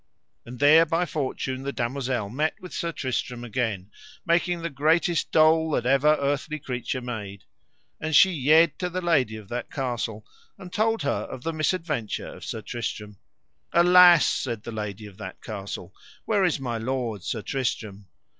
And 0.47 0.57
there 0.57 0.83
by 0.87 1.05
fortune 1.05 1.61
the 1.61 1.71
damosel 1.71 2.27
met 2.31 2.55
with 2.59 2.73
Sir 2.73 2.91
Tristram 2.91 3.43
again, 3.43 3.91
making 4.25 4.63
the 4.63 4.71
greatest 4.71 5.31
dole 5.31 5.69
that 5.75 5.85
ever 5.85 6.15
earthly 6.19 6.57
creature 6.57 7.01
made; 7.01 7.43
and 7.99 8.15
she 8.15 8.31
yede 8.31 8.79
to 8.79 8.89
the 8.89 8.99
lady 8.99 9.35
of 9.35 9.47
that 9.49 9.69
castle 9.69 10.25
and 10.57 10.73
told 10.73 11.03
her 11.03 11.25
of 11.31 11.43
the 11.43 11.53
misadventure 11.53 12.33
of 12.33 12.43
Sir 12.43 12.63
Tristram. 12.63 13.17
Alas, 13.73 14.25
said 14.25 14.63
the 14.63 14.71
lady 14.71 15.05
of 15.05 15.17
that 15.17 15.39
castle, 15.39 15.93
where 16.25 16.43
is 16.45 16.59
my 16.59 16.79
lord, 16.79 17.21
Sir 17.21 17.43
Tristram? 17.43 18.07